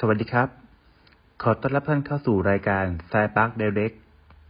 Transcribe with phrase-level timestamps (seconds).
[0.00, 0.48] สวัสดีครับ
[1.42, 3.92] ขอต้อนรับท่านเข้าสู่รายการ Sci Park Direct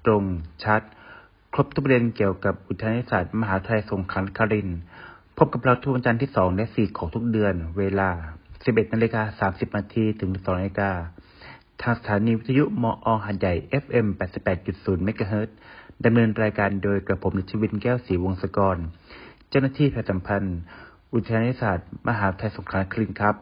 [0.07, 0.23] ตรง
[0.65, 0.83] ชัด
[1.53, 4.79] ครบทุกประเด็นเกี่ยวกับอุทยานศาสตร์มหาวิทยาลัยสงขลานครินทร์
[5.39, 8.11] พบกับเราทุกวันจันทร์ที่2และ4ของทุกเดือน เวลา
[8.53, 10.91] 11นาฬิกา30นาทีถึง12นาฬิกา
[11.83, 14.07] ทางสถานีวิทยุมอหาดใหญ่ FM
[14.57, 15.49] 88.0 เมกะเฮิรต
[16.05, 18.77] ดำเนินรายการโดยกระผมนิชวินแก้วศรีวงศกร
[19.49, 20.59] เจ้าหน้าที่ประชาสัมพันธ์
[21.15, 23.37] อุทยานศาสตร์ มหาวิทยาลัยสงขลานครินทร์ครับ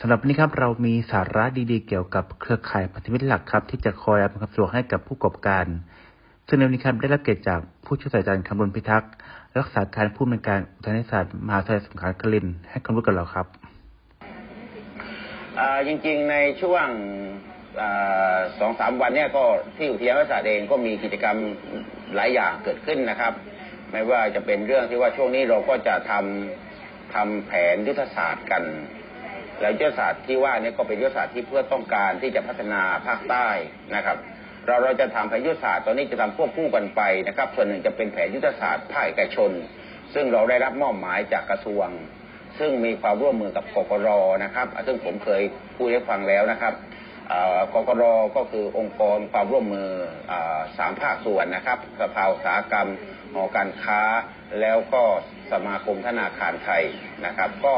[0.00, 5.66] สำหรับวันนี้ครับเรามีสาระดีๆ เกี่ยวกับเครือข่ายพันธมิตรหลักครับ ที่จะคอยอำนวยความสะดวกให้กับผู้ประกอบการ
[6.48, 9.12] ซึ่งในวันนี้ครับได้รับเกียรติจากผู้ช่วยศาสตราจารย์คำรณพิทักษ์
[9.58, 13.46] รักษาการผู้อำนวยการอุทยานศาสตร์มหาวิทยาลัยสงขลานครินทร์ให้ความรู้กับเราครับ
[15.86, 16.86] จริงๆในช่วง
[18.58, 19.44] สองสามวันเนี่ยก็
[19.76, 21.36] ที่อุทยานวิทยาศาสตร์เองก็มีกิจกรรม
[22.14, 23.32] หลายอย่างเกิดขึ้นนะครับ
[23.92, 28.62] ไม่ว่าจะเป็นเรื่องที่ว่าช่วงนี้เราก็จะทำทำแผนยุทธศาสตร์กัน
[29.60, 33.48] แล้วยุทธศาสตร์ที่ว่าเนี่ยก็เป็นยุทธศาสตร์ที่เพื่อต้องการที่จะพัฒนาภาคใต้
[33.94, 34.16] นะครับ
[34.66, 39.50] เราเราจะทำแผนยุทธศาสตร์ตอนนี้จะทำควบคู่กันไปนะครับ ส่วนหนึ่งจะเป็นแผนยุทธศาสตร์ภาคเอกชน
[40.14, 41.88] ซึ่งเราได้รับมอบหมายจากกระทรวง
[42.58, 44.08] ซึ่งมีความร่วมมือกับกกร
[44.44, 45.42] นะครับ ซึ่งผมเคย
[45.76, 46.74] พูดให้ฟังแล้วนะครับ
[47.72, 48.02] กกร
[48.36, 49.88] ก็คือองค์กรความร่วมมือ
[50.78, 52.88] สามภาคส่วนนะครับสภาอุตสาหกรรม
[53.32, 54.00] หอการค้า
[54.60, 55.02] แล้วก็
[55.52, 56.82] สมาคมธนาคารไทย
[57.26, 57.74] นะครับ ก็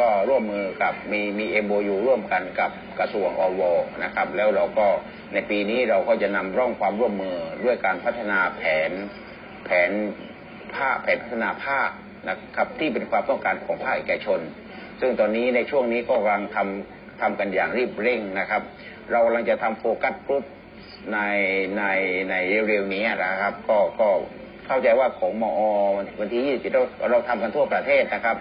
[0.00, 3.62] ก็ร่วมมือกับมีมีเอ็มโยูร่วมกันกับกระทรวงอว
[4.04, 4.86] นะครับ แล้วเราก็
[5.32, 8.90] ในปีนี้เราก็จะนำร่องความร่วมมือด้วยการพัฒนาแผน
[9.64, 9.90] แผน
[10.76, 11.90] ภาคแผนพัฒนาภาค
[12.28, 14.40] นะครับที่เป็นความต้องการของภาคเอกชน
[15.00, 18.62] ซึ่งตอนนี้ในช่วงนี้ก็กำลังทำทำกันอย่างรีบเร่งนะครับ
[19.10, 20.44] เรากำลังจะทำ focus group
[21.12, 21.18] ใน
[21.78, 21.84] ใน
[22.30, 22.34] ใน
[22.68, 24.08] เร็วๆนี้นะครับ ก็ก็
[24.66, 25.60] เข้าใจว่าของมอ
[26.20, 28.36] วันที่27เราเราทำกันทั่วประเทศนะครับ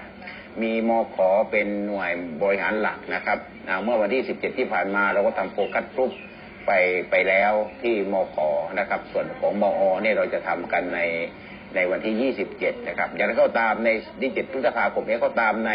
[0.61, 2.11] มีมอขอเป็นหน่วย
[2.41, 3.37] บริหารหลักนะครับ
[3.83, 6.11] เมื่อวันที่ 17 ที่ผ่านมาเราก็ทำ focus group
[6.65, 6.71] ไป
[7.11, 11.01] ไปแล้วที่มอขอนะครับ ส่วนของมอเนี่ยเราจะทำกันใน
[11.75, 13.89] ในวันที่ 27 นะครับ อย่างไรก็ตามใน
[14.21, 15.71] ดิจิตพฤษภาคมนี้ก็ตามใน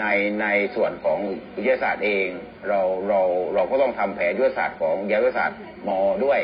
[0.00, 0.04] ใน
[0.42, 1.18] ในส่วนของ
[1.56, 2.26] วิทยาศาสตร์เอง
[2.68, 3.20] เราเรา
[3.54, 5.58] เราก็ต้องทำแผนวิทยาศาสตร์ของวิทยาศาสตร์
[5.88, 6.40] มอด้วย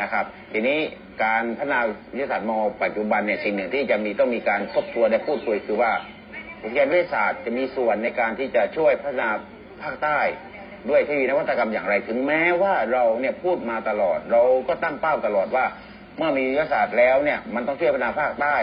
[0.00, 0.78] นะครับ ทีนี้
[1.24, 1.80] การพัฒนา
[2.12, 2.58] วิทยาศาสตร์ ม.อ.
[2.82, 5.92] ปัจจุบันเนี่ยสิ่งหนึ่งที่จะมีต้องมีการทบทวนและพูดคุยคือว่า
[6.64, 9.30] วิทยาศาสตร์จะมีส่วนในการที่จะช่วยพัฒนา
[9.82, 10.18] ภาคใต้
[10.88, 15.64] ด้วยเทคโนโลยีนวัตกรรมอย่างไร ถึงแม้ว่าเราเนี่ยพูดมาตลอด เราก็ตั้งเป้าตลอดว่า
[16.18, 18.56] เมื่อมีวิทยาศาสตร์แล้วเนี่ยมันต้องช่วยพัฒนาภาคใต้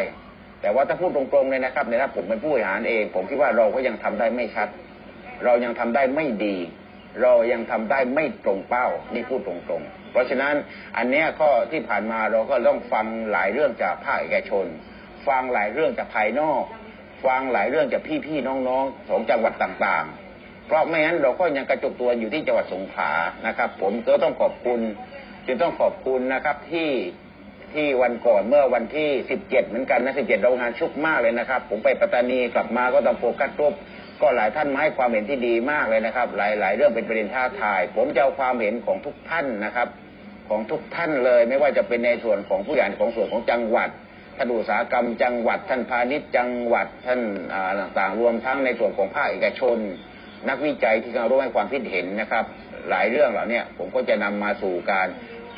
[0.62, 4.70] แต่ว่าถ้าพูดตรงๆเลยนะครับในถ้าผมเป็นผู้บริหารเอง ผมคิดว่าเราก็ยังทำได้ไม่ชัด
[5.46, 6.58] เรายังทำได้ไม่ดี
[7.22, 10.54] เรายังทำได้ไม่ตรงเป้านี่พูดตรงๆ เพราะฉะนั้น
[10.98, 14.66] อันนี้ข้อที่ผ่านมาเราก็ต้องฟังหลายเรื่องจากภาคเอกชน
[15.28, 16.64] ฟังหลายเรื่องจากภายนอก
[17.26, 23.12] ฟังหลายเรื่องจากพี่ๆน้องๆของจังหวัดต่างๆ เพราะไม่งั้นเราก็ยังกระจุกตัวอยู่ที่จังหวัดสงขลา
[23.48, 24.80] นะครับ ผมก็ต้องขอบคุณ
[25.46, 26.90] จึงต้องขอบคุณนะครับที่
[27.74, 33.74] ที่วันก่อนเมื่อวันที่สิบเจ็ดเหมือนกันนะสิบเจ็ดโรงงานชุกมากเลยนะครับ ผมไปปัตตานีกลับมาก็ต้องโฟกัสรูป
[34.22, 39.88] ก็หลายท่านมาให้ความเห็นที่ดีมากเลยนะครับ หลายหลายเรื่องเป็นประเด็นท้าทาย ผมจะเอาความเห็นของทุกท่านนะครับ
[40.50, 43.90] ของทุกท่านเลย ไม่ว่าจะเป็นในส่วนของผู้ใหญ่ของส่วนของจังหวัด
[44.38, 47.22] ท่านอุตสาหกรรมจังหวัด ท่านพาณิชย์จังหวัดท่าน
[47.80, 49.78] ต่างๆ รวมทั้งในส่วนของภาคเอกชน
[50.50, 52.46] นักวิจัยที่กำลังร่วมให้ความคิดเห็นนะครับ
[52.90, 55.08] หลายเรื่องเหล่านี้ผมก็จะนำมาสู่การ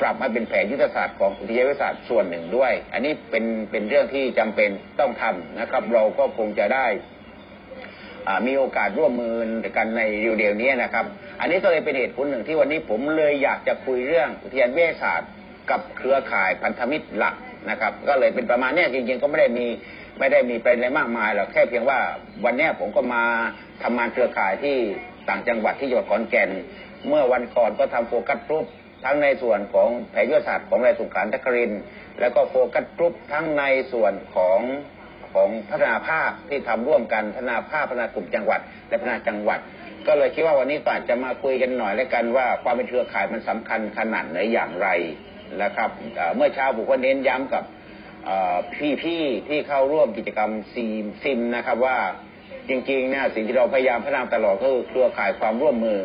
[0.00, 6.86] ปรับให้เป็นแผนยุทธศาสตร์ของอุทยานวิทยาศาสตร์ส่วนหนึ่งด้วย อันนี้เป็นเป็นเรื่องที่จำเป็นต้องทำนะครับ เราก็คงจะได้
[8.46, 9.34] มีโอกาสร่วมมือ
[9.76, 10.02] กันใน
[10.38, 11.04] เดียวนี้นะครับ
[11.40, 15.30] อันนี้ก็เลยเป็นเหตุผลหนึ่งที่วันนี้ผมเลยอยากจะคุยเรื่องอุทยานวิทยาศาสตร์
[15.70, 17.34] กับเครือข่ายพันธมิตรหลัก
[17.70, 19.66] นะครับ ก็เลยเป็นประมาณนี้จริงๆก็ไม่ได้มี
[20.18, 21.98] ไม่ได้มีประเด็นอะไรมากมายหรอกแค่เพียงว่า
[22.44, 23.22] วันนี้ผมก็มา
[23.82, 24.76] ทำงานเครือข่ายที่
[25.28, 26.50] ต่างจังหวัดที่จังหวัดขอนแก่น
[27.08, 28.66] เมื่อวันก่อนก็ทำ focus group
[29.04, 31.72] ทั้งในส่วนของแผนยุทธศาสตร์ของนายสุขานตะกริน
[32.20, 34.60] แล้วก็ focus group ทั้งในส่วนของ
[35.32, 39.60] ของพัฒนาภาคที่ทำร่วมกันพัฒนาภาคพัฒนากลุ่มจังหวัด และพัฒนาจังหวัด
[40.06, 44.88] ก็เลยคิดว่าวันนี้ก็อาจจะมาคุยกันหน่อยแล้วกันว่าความเป็นเครือข่ายมันสำคัญขนาดไหนอย่างไร
[45.62, 45.90] นะครับ
[46.36, 47.64] เมื่อเช้าผมก็เน้นย้ำกับ
[49.02, 51.98] พี่ๆที่เข้าร่วมกิจกรรมซีมซิมนะครับว่า
[52.68, 56.00] จริงๆเนี่ยสิ่งที่เราพยายามพัฒนาตลอดก็คือเครือข่ายความร่วมมือ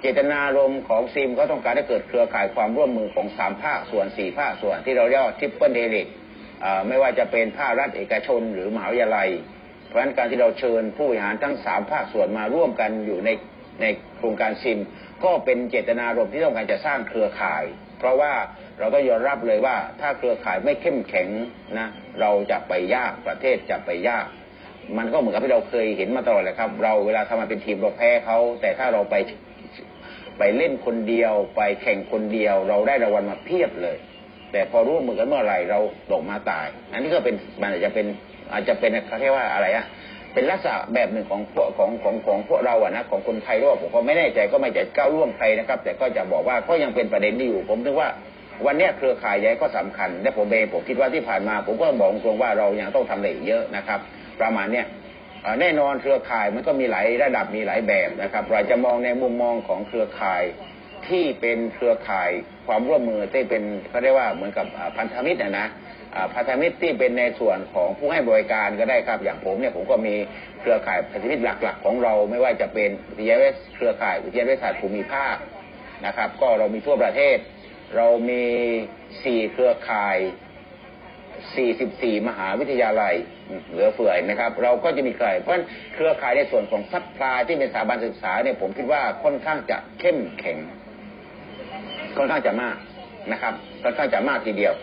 [0.00, 6.06] เจตนารมณ์ของซิมก็ต้องการให้เกิดเครือข่ายความร่วมมือของสามภาคส่วนสี่ภาคส่วนที่เราเรียกว่า triple helix
[6.88, 9.28] ไม่ว่าจะเป็นภาครัฐเอกชนหรือมหาวิทยาลัย
[9.88, 13.30] เพราะฉะนั้นการที่เราเชิญผู้บริหารทั้งสามภาคส่วนมาร่วมกันอยู่ใน
[13.80, 13.86] ใน
[14.16, 14.78] โครงการซิม
[15.24, 17.64] ก็เป็นเจตนารมณ์ที่ต้องการจะสร้างเครือข่าย
[17.98, 18.32] เพราะว่า
[18.78, 21.28] เราก็ยอมรับเลยว่าถ้าเครือข่ายไม่เข้มแข็ง
[21.78, 21.88] นะ
[22.20, 24.26] เราจะไปยากประเทศจะไปยาก
[24.98, 29.14] มันก็เหมือนกับที่เราเคยเห็นมาตลอดเลยครับ เราเวลาทำมาเป็นทีมเราแพ้เขาแต่ถ้าเราไป
[30.38, 33.96] ไปเล่นคนเดียว ไปแข่งคนเดียว เราได้รางวัลมาเพียบเลย
[34.52, 35.80] แต่พอร่วมมือกันเมื่อไหร่เรา
[36.10, 38.06] ตกมาตาย อันนี้ก็เป็นมันอาจจะเป็น
[38.52, 39.84] อาจจะเป็นเขาเรียกว่าอะไรอะ
[40.32, 48.08] เป็นลักษณะแบบหนึ่งของพวกของของของพวกเราอะนะของคนไทยด้วยผมก็ไม่แน่ใจก็ไม่จะก้าวล่วงใครนะครับ แต่ก็จะบอกว่าก็ยังเป็นประเด็นที่อยู่ ผมนึกว่า
[48.66, 54.00] วันนี้เครือข่ายใหญ่ก็สำคัญ และผมเองผมคิดว่าที่ผ่านมา ผมก็บอกตรงว่าเรายังต้องทำอะไรเยอะนะครับ
[54.40, 54.86] ประมาณเนี้ย
[55.60, 60.42] แน่นอนเครือข่ายมันก็มีหลายระดับมีหลายแบบนะครับเราจะมองในมุมมองของเครือข่าย
[61.08, 62.30] ที่เป็นเครือข่าย
[62.66, 64.66] ความร่วมมือที่เป็นเขาเรียกว่าเหมือนกับ
[64.96, 65.66] พันธมิตรนะนะ
[66.34, 70.14] พันธมิตรที่เป็นในส่วนของผู้ให้บริการก็ได้ครับ อย่างผมเนี่ยผมก็มี
[70.60, 75.36] เครือข่ายพันธมิตรหลัก ๆ ของเราไม่ว่าจะเป็นวิทยาวิทยเครือข่ายอุทยานวิทยาศาสตร์ภูมิภาค
[76.06, 77.36] นะครับ ก็เรามีทั่วประเทศ
[77.96, 78.44] เรามี
[79.22, 80.18] สี่เครือข่าย
[81.42, 83.14] 44 มหาวิทยาลัย
[83.70, 85.54] เหลือเฟือนะครับ เราก็จะมีใครเพราะ
[85.94, 90.58] เครือข่ายในส่วนของ supply ที่เป็นสถาบันศึกษาเนี่ยผมคิดว่าค่อนข้างจะเข้มแข็ง
[92.16, 92.76] ค่อนข้างจะมาก
[93.32, 94.74] นะครับ ค่อนข้างจะมากทีเดียว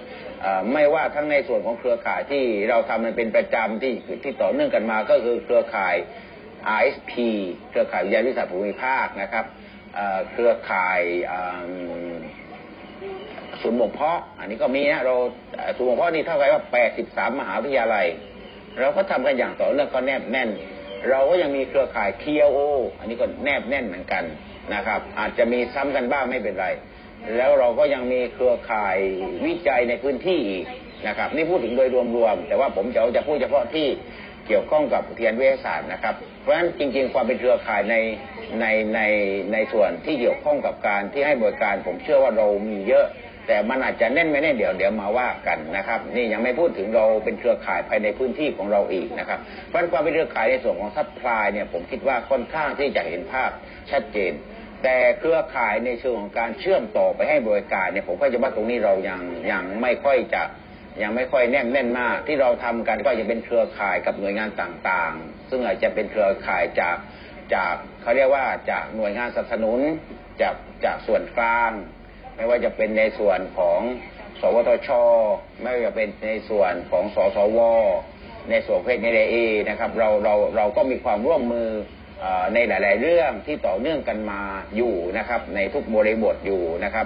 [0.74, 3.94] ไม่ว่าทั้งในส่วนของเครือข่ายที่เราทำมันเป็นประจำที่
[4.24, 5.96] ที่ต่อเนื่องกันมาก็คือเครือข่าย
[6.84, 7.13] ISP
[7.69, 9.46] เครือข่ายวิทยาวิทยาศาสตร์ภูมิภาคนะครับ
[10.31, 11.02] เครือข่าย
[13.62, 15.16] ศูนย์บ่มเพาะ อันนี้ก็มีนะเรา
[15.78, 16.63] ศูนย์บ่มเพาะนี่เท่ากับว่า
[16.98, 18.06] 83มมหาวิทยาลัย
[18.80, 20.50] เราก็ทำกันอย่างต่อเนื่องก็แนบแน่น
[21.10, 22.58] เราก็ยังมีเครือข่าย KO
[23.00, 24.24] อันนี้ก็แนบแน่นเหมือนกัน
[24.74, 26.68] นะครับ อาจจะมีซ้ำกันบ้างไม่เป็นไร
[27.38, 28.98] แล้วเราก็ยังมีเครือข่าย
[29.46, 30.66] วิจัยในพื้นที่อีก
[31.08, 33.88] นะครับนี่พูดถึงโดยรวมๆแต่ว่าผมจะจะพูดเฉพาะที่
[34.48, 37.96] เกี่ยวข้องกับเทียนวิทยาศาสตร์นะครับ เพราะฉะนั้นจริงๆ ความเป็นเครือข่ายใน
[38.62, 38.66] ใน
[38.96, 39.00] ใน
[39.54, 43.06] ในส่วนที่เกี่ยวข้องกับการที่ให้บริการ ผมเชื่อว่าเรามีเยอะ
[43.48, 53.50] แต่มันอาจจะแน่นไม่แน่เดี๋ยวเดี๋ยวมาว่ากันนะครับ นี่ยังไม่พูดถึงเราเป็นเครือข่ายภายในพื้นที่ของเราอีกนะครับเพราะความเป็นเครือข่ายในส่วนของ supply เนี่ยผมคิดว่าค่อนข้างที่จะเห็นภาพ
[53.92, 54.34] ชัดเจน
[54.84, 59.22] แต่เครือข่ายในเชิงของการเชื่อมต่อไปให้บริการเนี่ยผมก็จะว่าตรงนี้เรายัง
[59.52, 60.44] ยังไม่ค่อยจะ
[61.02, 66.98] ยังไม่ค่อยแน่นแน่นมาก ที่เราทำกันก็จะเป็นเครือข่ายกับหน่วยงานต่างๆ ซึ่งอาจจะเป็นเครือข่ายจาก
[67.54, 69.80] จากเขาเรียกว่าจากหน่วยงานสนับสนุน
[70.42, 70.56] จาก
[70.86, 71.72] จากส่วนกลาง
[72.36, 73.80] ไม่ว่าจะเป็นในส่วนของ
[74.42, 74.89] สวทช
[75.62, 77.60] ไม่ว่าจะเป็นในส่วนของสสว
[78.50, 79.36] ในส่วนเพศในเอ
[79.69, 81.69] นะครับ เราเราเราก็มีความร่วมมือ
[82.54, 84.42] ในหลาย ๆ เรื่องที่ต่อเนื่องกันมา
[84.75, 87.06] อยู่นะครับ ในทุกบริบทอยู่นะครับ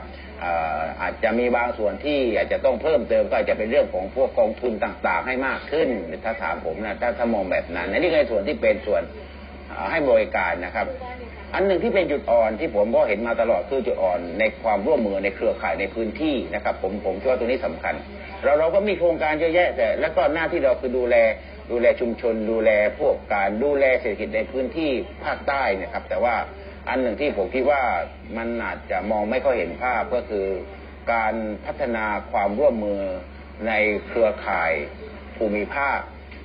[1.01, 5.89] อาจจะมีบางส่วนที่อาจจะต้องเพิ่มเติมก็อาจจะเป็นเรื่องของพวกกองทุนต่าง ๆ ให้มากขึ้น
[6.23, 9.03] ถ้าถามผมนะถ้าถ้ามองแบบนั้นนี่คือส่วนที่เป็นส่วน
[9.91, 10.87] ให้บริการนะครับ
[11.53, 17.95] อันหนึ่งที่เป็นจุดอ่อนที่ผมก็เห็นมาตลอดคือจุดอ่อนในความร่วมมือในเครือข่ายในพื้นที่นะครับ ผมผมคิดว่าตรงนี้สำคัญ
[18.43, 21.15] เราเราก็มีโครงการเยอะแยะแต่แล้วก็หน้าที่เราคือดูแล
[21.71, 22.69] ดูแลชุมชน ดูแล
[22.99, 24.91] พวกการดูแลเศรษฐกิจในพื้นที่
[25.23, 26.35] ภาคใต้นะครับ แต่ว่า
[26.89, 27.83] อันหนึ่งที่ผมคิดว่า
[28.37, 30.47] มันอาจจะมองไม่ค่อยเห็นภาพก็คือ
[31.13, 31.33] การ
[31.65, 33.01] พัฒนาความร่วมมือ
[33.67, 33.73] ใน
[34.07, 34.71] เครือข่าย
[35.37, 35.99] ภูมิภาค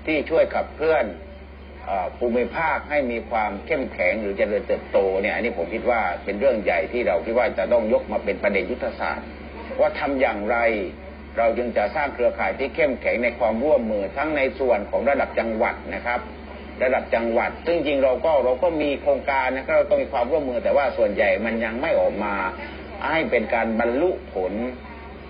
[0.06, 1.04] ที่ช่วยขับเคลื่อน
[2.18, 9.26] ภูมิภาคให้มีความเข้มแข็งหรือเจริญเติบโตเนี่ยอันนี้ผมคิดว่าเป็นเรื่องใหญ่ที่เราคิดว่าจะต้องยกมาเป็นประเด็นยุทธศาสตร์
[9.80, 10.56] ว่าทำอย่างไร
[11.38, 16.20] เราจึงจะสร้างเครือข่ายที่เข้มแข็งในความร่วมมือทั้งในส่วนของระดับจังหวัดนะครับ
[16.82, 22.34] ระดับจังหวัด ซึ่งจริงเราก็เราก็มีโครงการนะครับเราต้องมีความร่วมมือแต่ว่าส่วนใหญ่มันยังไม่ออกมา
[23.08, 24.52] ให้เป็นการบรรลุผล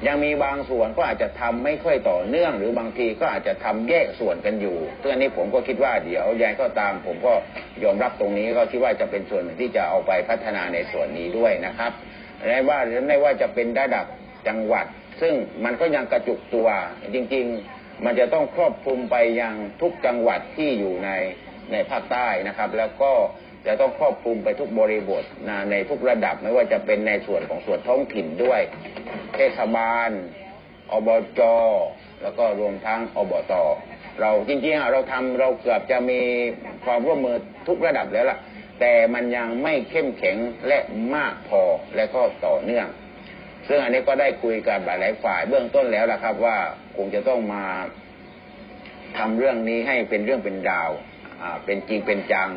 [0.06, 7.32] ยังมีบางส่วนก็อาจจะทำไม่ค่อยต่อเนื่อง หรือบางทีก็อาจจะทำแยกส่วนกันอยู่เรื่องนี้ผมก็คิดว่าเดี๋ยวยังก็ตาม ผมก็
[7.84, 11.92] ยอมรับตรงนี้ก็คิดว่าจะเป็นส่วนหนึ่งที่จะเอาไปพัฒนาในส่วนนี้ด้วยนะครับ
[12.48, 12.78] ไม่ว่า
[13.08, 14.06] ไม่ว่าจะเป็นระดับ
[14.48, 14.86] จังหวัด
[15.20, 16.68] ซึ่งมันก็ยังกระจุกตัว
[17.14, 21.10] จริง ๆ มันจะต้องครอบคลุมไปยังทุกจังหวัดที่อยู่ใน
[21.72, 23.12] ในภาคใต้นะครับ แล้วก็
[23.66, 28.60] จะต้องครอบคลุมไปทุกบริบทนะในทุกระดับไม่ว่าจะเป็นในส่วนของส่วนท้องถิ่นด้วย
[29.34, 30.10] เทศบาล
[30.92, 31.40] อบจ
[32.22, 33.52] แล้วก็รวมทั้งอบต
[34.20, 36.20] เราจริงๆเราทำเราเกือบจะมี
[36.84, 37.36] ความร่วมมือ
[37.68, 38.38] ทุกระดับแล้วล่ะ
[38.80, 40.36] แต่มันยังไม่เข้มแข็ง
[40.68, 40.78] และ
[41.14, 41.62] มากพอ
[41.96, 42.86] และก็ต่อเนื่อง
[43.68, 46.56] ซึ่งอันนี้ก็ได้คุยกันหลายฝ่ายเบื้องต้นแล้วล่ะครับ ว่า
[46.96, 47.64] คงจะต้องมา
[49.18, 50.90] ทำเรื่องนี้ให้เป็นเรื่องเป็นราว
[51.64, 52.50] เป็นจริงเป็นจัง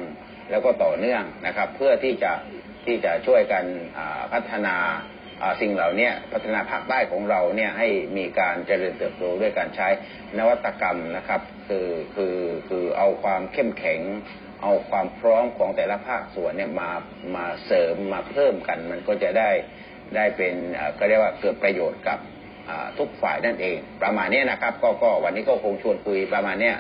[0.50, 2.34] แล้วก็ต่อเนื่องนะครับ เพื่อที่จะ
[2.86, 3.66] ที่จะช่วยกัน
[4.34, 4.76] พัฒนา
[5.62, 9.88] สิ่งเหล่านี้พัฒนาภาคใต้ของเราเนี่ยให้มีการเจริญเติบโตด้วยการใช้
[10.38, 12.38] นวัตกรรมนะครับ คือคือ
[12.70, 14.02] คือเอาความเข้มแข็ง
[14.64, 16.92] เอาความพร้อมของแต่ละภาคส่วนเนี่ยมา
[17.36, 19.50] มาเสริมมาเพิ่มกัน มันก็จะได้
[20.16, 20.54] ได้เป็น
[21.00, 22.20] ก็เรียกว่าเกิดประโยชน์กับ
[22.98, 26.72] ทุกฝ่ายนั่นเอง ประมาณนี้นะครับก็ก็วันนี้ก็คงชวนคุยประมาณนี้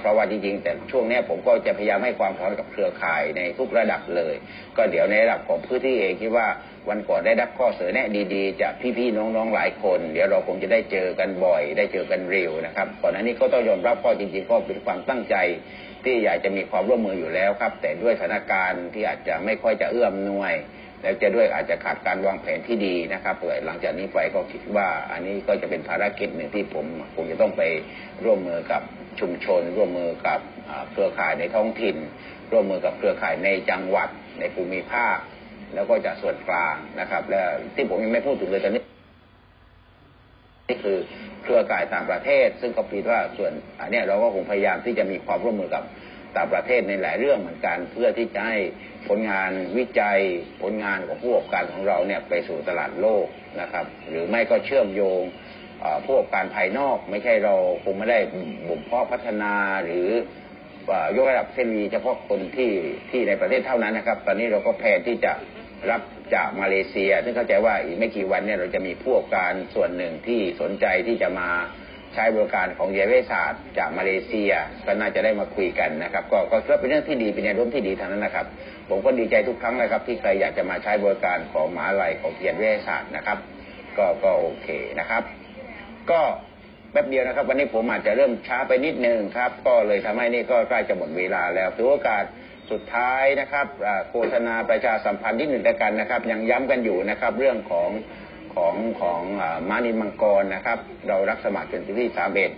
[0.00, 4.34] เพราะว่าจริงๆ แต่ช่วงนี้ผมก็จะพยายามให้ความพร้อมกับเครือข่ายในทุกระดับเลย
[4.76, 6.48] ก็เดี๋ยวในระดับของพื้นที่เองคิดว่า
[6.88, 15.36] วันก่อนได้รับข้อเสนอแนะดีๆ จากพี่ๆน้องๆหลายคน เดี๋ยวเราคงจะได้เจอกันบ่อย ได้เจอกันเร็วนะครับก่อนหน้านี้ก็ต้องยอมรับก็จริงๆก็เป็นความตั้งใจ
[16.04, 20.54] ที่อยากจะมีความร่วมมืออยู่แล้วครับ แต่ด้วยสถานการณ์ที่อาจจะไม่ค่อยจะเอื้อมหน่วย
[21.02, 27.62] แล้วจะด้วยอาจจะขาดการวางแผนที่ดีนะครับหลังจากนี้ไปก็คิดว่าอันนี้ก็จะเป็นภารกิจหนึ่งที่ผมคงจะต้องไป
[28.24, 28.82] ร่วมมือกับ
[29.20, 30.40] ชุมชน ร่วมมือกับ
[30.90, 31.96] เครือข่ายในท้องถิ่น
[32.52, 34.08] ร่วมมือกับเครือข่ายในจังหวัด
[34.40, 35.16] ในภูมิภาค
[35.74, 37.40] แล้วก็จะส่วนกลางนะครับ และ
[37.74, 38.82] ที่ผมยังไม่พูดถึงเลยตอนนี้
[40.68, 40.98] นี่คือ
[41.42, 45.82] เครือข่ายต่างประเทศ ซึ่งก็คิดว่าส่วนอันนี้เราก็คงพยายามที่จะมีความร่วมมือกับ
[46.36, 48.58] ต่างประเทศในหลายเรื่องเหมือนกัน เพื่อที่จะให้
[49.08, 50.18] ผลงานวิจัย
[50.62, 53.26] ผลงานของผู้ประกอบการของเราเนี่ยไปสู่ตลาดโลก
[53.60, 55.22] นะครับ หรือไม่ก็เชื่อมโยง
[56.04, 58.18] ผู้ประกอบการภายนอก ไม่ใช่เราคงไม่ได้
[58.68, 60.08] บ่มเพาะพัฒนาหรือ
[61.16, 62.72] ยกระดับเส้นวีเฉพาะคนที่
[63.10, 65.32] ที่ในประเทศเท่านั้นนะครับ ตอนนี้เราก็แพนที่จะ
[65.90, 66.02] รับ
[66.34, 71.48] จากมาเลเซีย ซึ่งเข้าใจว่าอีกไม่กี่วันเนี่ยเราจะมีผู้ประกอบการส่วนหนึ่งที่สนใจที่จะมา
[72.14, 74.52] ใช้บริการของเยเวศาสตร์ จากมาเลเซีย
[74.86, 76.38] ก็น่าจะได้มาคุยกันนะครับ ก็
[76.68, 78.46] ก็เป็นเรื่องที่ดีเป็นแนวโน้มที่ดีทางนั้นนะครับ
[78.88, 83.38] ผมก็ดีใจทุกครั้งนะครับ ที่ใครอยากจะมาใช้บริการของมหาลัยของเยเวศาสตร์นะครับ
[83.98, 84.66] ก็ก็โอเค
[85.00, 85.22] นะครับ
[86.10, 86.20] ก็
[86.92, 92.24] แป๊บเดียวนะครับ วันนี้ผมอาจจะเริ่มช้าไปนิดนึงครับ ก็เลยทำให้นี่ก็ใกล้จะหมดเวลาแล้วถือโอกาส
[92.70, 93.66] สุดท้ายนะครับ
[94.10, 97.90] โฆษณาประชาสัมพันธ์นิดหนึ่งแล้วกันนะครับ ยังย้ำกันอยู่นะครับ เรื่องของ
[98.54, 99.20] ของของ
[99.68, 100.78] มานิมังกรนะครับ
[101.08, 102.50] เรารับสมัครจนที่สามเอ็ด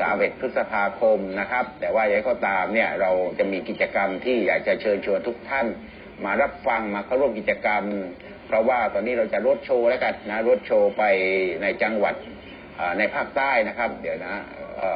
[0.00, 5.66] สามเอ็ดพฤษภาคมนะครับ แต่ว่าอย่างก็ตามเนี่ยเราจะมีกิจกรรมที่อยากจะเชิญชวนทุกท่าน
[6.24, 7.84] มารับฟังมาเข้าร่วมกิจกรรม
[8.46, 11.02] เพราะว่าตอนนี้เราจะรถโชว์แล้วกันนะรถโชว์ไป
[11.62, 12.14] ในจังหวัด
[12.98, 14.34] ในภาคใต้นะครับ เดี๋ยวนะ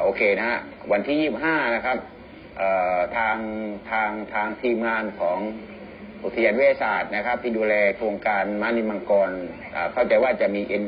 [0.03, 0.59] โอเคนะฮะ
[0.91, 1.97] วันที่ยี่บห้านะครับ
[3.17, 3.37] ทาง
[3.91, 5.39] ทางทางทีมงานของ
[6.25, 9.31] อุทยานวิทยาศาสตร์นะครับ ที่ดูแลโครงการมานิมังกร
[9.93, 10.83] เข้าใจว่าจะมีเอ็น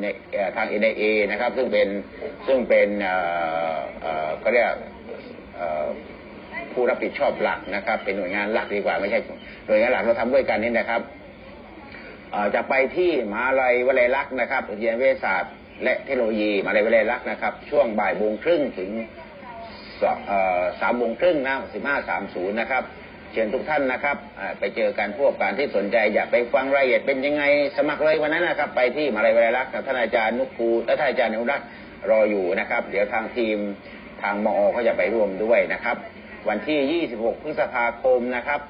[0.56, 1.88] ทาง NIA นเอนะครับ ซึ่งเป็น
[2.48, 2.88] ซึ่งเป็น
[4.40, 4.68] เขาเรียก
[6.74, 9.20] ผู้รับผิดชอบหลักนะครับ เป็นหน่วยงานหลักดีกว่าไม่ใช่
[9.68, 11.02] หน่วยงานหลักเราทำด้วยกันนี่นะครับ
[12.56, 18.92] จะไปที่มหาลัยวลัยลักษณ์นะครับอุทยานวิทยาศาสตร์ และเทคโนโลยีมหาลัยวลัยลักษณ์นะครับ ช่วงบ่ายโมงครึ่งถึง
[20.82, 22.84] สามโมงครึ่งนะสิบห้าสามศูนย์นะครับ
[23.34, 24.18] เชิญทุกท่านนะครับ
[24.60, 27.44] ไปเจอกันพวกการที่สนใจอยากไปฟังรายละเอียดเป็นยังไง
[27.78, 31.68] สมัครเลยวันนั้นนะครับ ไปที่มาลัยวิทยาลักษณ์ท่านอาจารย์นุกูและท่านอาจารย์นุรักษ์
[32.10, 33.58] รออยู่นะครับ เดี๋ยวทางทีม
[34.22, 35.98] ทางมอเขาจะไปร่วมด้วยนะครับ
[36.50, 38.62] วันที่ 26 พฤษภาคมนะครับ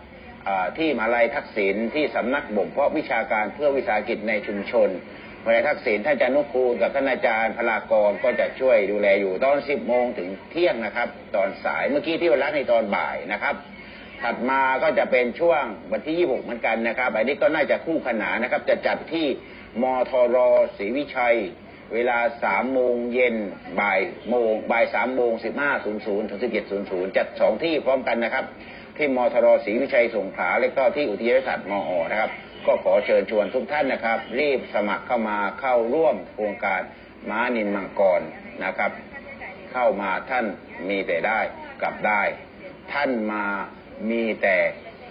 [0.78, 4.90] ที่มาลัยทักษิณที่สำนักบ่มเพาะวิชาการเพื่อวิสาหกิจในชุมชน
[5.46, 13.56] มาลัยทักษิณท่านอาจารย์นุกูกับท่านอาจารย์พลากรก็จะช่วยดูแลอยู่ตอน 10 โมงถึงเที่ยงนะครับ ตอนสายเมื่อกี้ที่วันรักในตอนบ่ายนะครับ
[14.24, 19.28] ถัดมาก็จะเป็นช่วงวันที่ 26 เหมือนกันนะครับ อันนี้ก็น่าจะคู่ขนานนะครับ จะจัดที่
[19.82, 20.38] มทร
[20.78, 21.38] ศรีวิชัย
[21.94, 23.36] เวลา 3 โมงเย็น
[23.80, 24.00] บ่าย
[24.30, 25.98] โมงบ่าย3โมง 15.00 ถึง
[26.78, 28.46] 17.00 จัดสองที่พร้อมกันนะครับ
[28.98, 32.32] ที่มทรศรีวิชัยสงขลาและก็ที่อุทยานศาสตร์มอนะครับ
[32.66, 36.82] ก็ขอเชิญชวนทุกท่านนะครับ รีบสมัครเข้ามาเข้าร่วมโครงการ
[37.30, 38.22] ม้านินมังกร
[38.64, 38.92] นะครับ
[39.72, 40.46] เข้ามาท่าน
[40.90, 41.40] มีแต่ได้
[41.82, 42.22] กลับได้
[42.94, 43.46] ท่านมา
[44.10, 44.56] มีแต่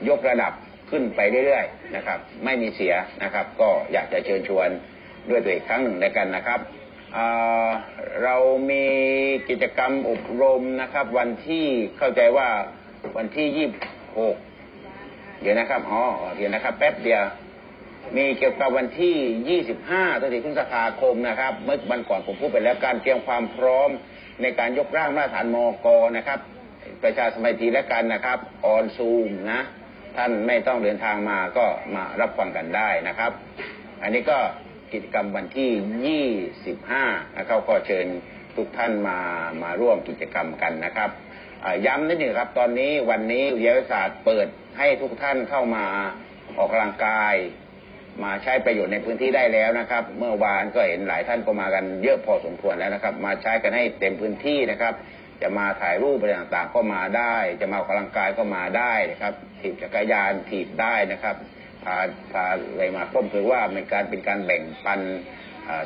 [0.09, 0.53] ยกระดับ
[0.91, 4.69] ขึ้นไปเรื่อยๆนะครับ ไม่มีเสียนะครับ ก็อยากจะเชิญชวน
[5.31, 6.61] ด้วยตัวอีกครั้งหนึ่งในกันนะครับ
[8.23, 8.37] เรา
[8.71, 8.87] มี
[9.49, 11.67] กิจกรรมอบรมนะครับ วันที่
[11.99, 12.49] เข้าใจว่า
[13.17, 13.73] วันที่ยี่บ
[14.19, 14.37] หก
[15.41, 16.03] เดี๋ยวนะครับอ๋อ
[16.37, 17.23] เดี๋ยวนะครับ แป๊บเดียว
[18.17, 19.17] มีเกี่ยวกับวันที่
[19.49, 23.91] ยี่สิบห้าตั้งแต่พฤษภาคมนะครับ เมื่อวันก่อนผมพูดไปแล้วการเตรียมความพร้อม
[24.43, 25.87] ในการยกร่างมาตรฐานมก
[26.17, 26.39] นะครับ
[27.03, 29.61] ประชาสมัยทีและกันนะครับ ออนซูมนะ
[30.17, 33.33] ท่านไม่ต้องเดินทางมาก็มารับฟังกันได้นะครับ
[34.03, 34.39] อันนี้ก็
[34.93, 38.07] กิจกรรมวันที่ 25 นะครับก็เชิญ
[38.57, 39.19] ทุกท่านมา
[39.63, 41.11] มาร่วมกิจกรรมกันนะครับ
[41.87, 44.47] ย้ำนิดหนึ่งครับตอนนี้วันนี้วิทยาศาสตร์เปิด
[44.79, 45.85] ให้ทุกท่านเข้ามา
[46.59, 47.35] ออกกำลังกาย
[48.23, 54.95] มาใช้ประโยชน์ในพื้นที่ได้แล้วนะครับ เมื่อวานก็เห็นหลายท่านก็มากันเยอะพอสมควรแล้วนะครับ มาใช้กันให้เต็มพื้นที่นะครับ
[55.43, 61.37] จะมาถ่ายรูปอะไรต่างๆ ก็มาได้ จะมาออกกำลังกายก็มาได้นะครับถีบจักรยานถีบได้นะครับ
[61.85, 61.97] พา
[62.33, 65.01] พาอะไรมาพ้มถือว่าเป็นการเป็นการแบ่งปัน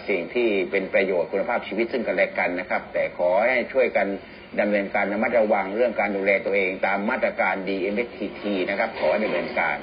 [0.08, 4.06] สิ่งที่เป็นประโยชน์คุณภาพชีวิตซึ่งกันและกันนะครับ แต่ขอให้ช่วยกัน
[4.60, 9.78] ดำเนินการระมัดระวังเรื่องการดูแลตัวเอง ตามมาตรการ DMSTT นะครับ ขอดำเนินการ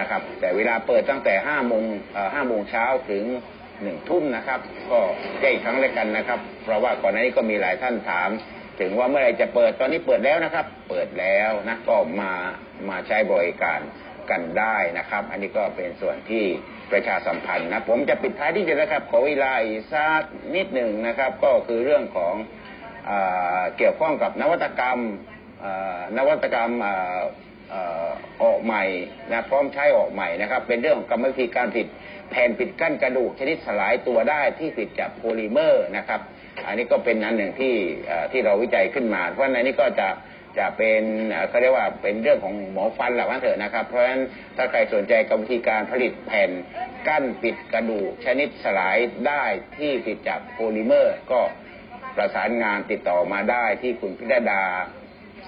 [0.00, 1.84] นะครับ แต่เวลาเปิดตั้งแต่5โมง
[2.18, 3.24] 5โมงเช้าถึง
[3.82, 4.98] หนึ่งทุ่มนะครับ ก็
[5.40, 8.30] แก้อีกครั้งแล้วกันนะครับ เพราะว่าก่อนหน้านี้ก็มีหลายท่านถาม
[8.80, 12.32] ถึงว่าเมื่อไรจะเปิดตอนนี้เปิดแล้วนะครับ เปิดแล้วนะก็มา
[12.88, 13.80] มาใช้บริการ
[14.30, 16.44] กันได้นะครับ อันนี้ก็เป็นส่วนที่
[16.92, 20.22] ประชาสัมพันธ์นะผมจะปิดท้ายที่จะนะครับ ขอเวลาอีกสัก
[20.54, 22.34] นิดหนึ่งนะครับ ก็คือเรื่องของ
[23.08, 23.10] อ
[23.76, 25.00] เกี่ยวข้องกับนวัตกรรม
[26.18, 27.20] นวัตกรรมอ่า
[27.72, 28.10] อ่า
[28.42, 28.82] ออกใหม่
[29.32, 31.86] นะพร้อมใช้ออกใหม่นะครับ เป็นเรื่องของกรรมวิธีการผลิต
[32.30, 36.20] แผ่นปิดกั้นกระดูกชนิดสลายตัวได้ที่ผลิตจากโพลิเมอร์นะครับ
[36.66, 37.74] อันนี้ก็เป็นอันหนึ่งที่
[38.32, 40.08] ที่เราวิจัยขึ้นมา เพราะฉะนั้นนี้ก็จะ
[40.58, 41.02] จะเป็น
[41.48, 44.22] เขาเรียกว่าเป็นเรื่องของหมอฟันหละว่าเถอะนะครับ เพราะฉะนั้น
[44.56, 46.50] ถ้าใครสนใจกับวิธีการผลิตแผ่น
[47.08, 48.96] กั้นปิดกระดูกชนิดสลาย
[49.26, 49.44] ได้
[49.78, 51.40] ที่ผลิตจากโพลิเมอร์ ก็
[52.16, 54.62] ประสานงานติดต่อมาได้ที่คุณพิรดา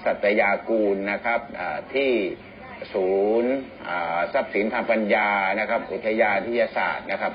[0.05, 1.39] สัตยากูลนะครับ
[1.93, 2.11] ที่
[2.93, 3.11] ศู
[3.43, 3.53] นย์
[4.33, 7.31] ทรัพย์สินทางปัญญานะครับ อุทยานวิทยาศาสตร์นะครับ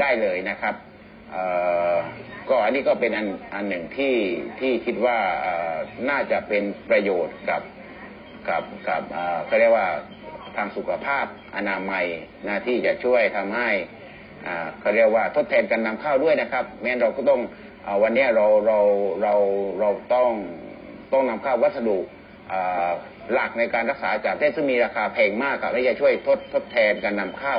[0.00, 0.74] ได้เลยนะครับ
[2.48, 4.16] ก็อันนี้ก็เป็นอันอันหนึ่งที่
[4.60, 5.18] ที่คิดว่า
[6.10, 7.62] น่าจะเป็นประโยชน์กับ
[8.48, 9.02] กับกับ
[9.46, 9.88] เขาเรียกว่า
[10.56, 11.26] ทางสุขภาพ
[11.56, 12.06] อนามัย
[12.46, 13.70] นะที่จะช่วยทำให้
[14.80, 17.40] เขาเรียกว่าทดแทนการนำเข้าด้วยนะครับแม้นเราก็ต้อง
[17.86, 18.78] อวันนี้เราเรา
[19.22, 19.34] เรา
[19.80, 20.30] เราต้อง
[21.12, 21.98] ต้องนำเข้าวัสดุ
[23.32, 27.56] หลักในการรักษาจากเทศซึ่งมีราคาแพงมากครับและจะช่วยทดทดแทนการนำเข้า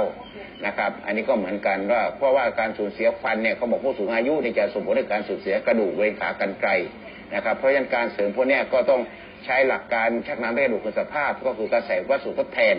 [0.65, 6.69] นะครับ อันนี้ก็เหมือนกันว่าเพราะว่าการสูญเสียฟันเนี่ยเขาบอกผู้สูงอายุเนี่ยจะส่งผลในการสูญเสียกระดูกเวรขากรรไกร
[7.35, 9.01] นะครับ เพราะฉะนั้นการเสริมพวกนี้ก็ต้อง
[9.45, 12.75] ใช้หลักการชักน้ำให้กระดูกคืนสภาพ ก็คือการใส่วัสดุทดแทน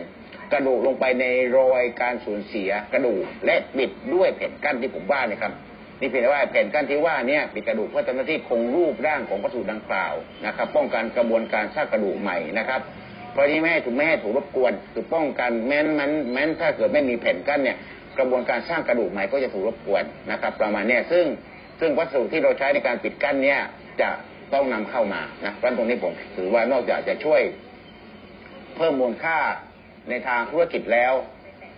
[0.53, 1.25] กระดูกลงไปใน
[1.59, 5.53] รอยการสูญเสียกระดูกและปิดด้วยแผ่นกั้นที่ผมว่านี่ยครับ
[6.01, 10.15] นี่เพียงแต่ว่าแผ่นกั้นที่ว่าเนี่ยปิดกระดูกเพื่อทำหน้าที่คงรูปร่างของวัสดุดังกล่าว
[10.47, 12.81] นะครับ ป้องกันกระบวนการสร้างกระดูกใหม่นะครับ
[13.33, 17.77] เพราะนี้ไม่ถูกไม่ถูกรบกวนคือป้องกันแม้นมันแม้นถ้าเกิดไม่มีแผ่นกั้นเนี่ย
[18.19, 21.25] กระบวนการสร้างกระดูกใหม่ก็จะถูกรบกวนนะครับ ประมาณนี้ซึ่ง
[21.81, 23.61] ซึ่งวัสดุที่เราใช้ในการปิดกั้นเนี่ย
[24.01, 24.09] จะ
[24.53, 27.41] ต้องนำเข้ามานะเพราะฉะนั้นตรงนี้ผมถือว่านอกจากจะช่วย
[28.77, 29.39] เพิ่มมูลค่า
[30.11, 31.13] ในทางธุรกิจแล้ว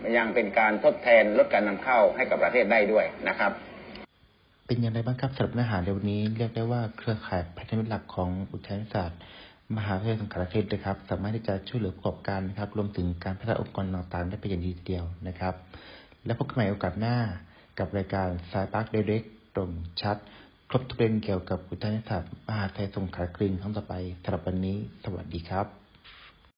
[0.03, 3.53] มันยังเป็นการทดแทนลดการนำเข้าให้กับประเทศได้ด้วยนะครับ
[4.71, 9.19] เป็นอย่างไรบ้างครับสำหรับเนื้อหาในวันนี้เรียกได้ว่าเครือข่ายพันธมิตรหลักของอุทยานศาสตร์
[9.77, 15.55] มหาวิทยาลัยสงขลาเขตนะครับ สามารถที่จะช่วยเหลือประกอบการนะครับ รวมถึงการพัฒนาองค์กรต่างๆได้เป็นอย่างดีทีเดียวนะครับ
[16.25, 17.17] และพบกันใหม่โอกาสหน้า
[17.79, 19.23] กับรายการสายปาร์คเดเร็ก
[19.55, 19.71] ตรง
[20.03, 20.17] ชัด
[20.69, 25.80] ครบทุกเรื่องเกี่ยวกับอุทยานศาสตร์มหาวิทยาลัยสงขลาครินครั้งต่อไปสำหรับวันนี้ สวัสดีครับ